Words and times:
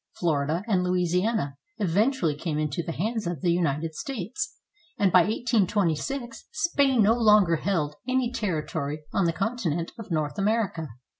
Florida 0.17 0.63
and 0.67 0.83
Louisiana 0.83 1.57
eventually 1.77 2.33
came 2.33 2.57
into 2.57 2.81
the 2.81 2.91
hands 2.91 3.27
of 3.27 3.41
the 3.41 3.51
United 3.51 3.93
States, 3.93 4.57
and 4.97 5.11
by 5.11 5.19
1826 5.19 6.45
Spain 6.51 7.03
no 7.03 7.13
longer 7.13 7.57
held 7.57 7.97
any 8.07 8.33
territory 8.33 9.03
on 9.13 9.25
the 9.25 9.31
continent 9.31 9.91
of 9.99 10.09
North 10.09 10.39
America. 10.39 10.87